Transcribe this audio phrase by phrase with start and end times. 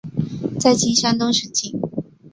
[0.59, 1.79] 在今山东省境。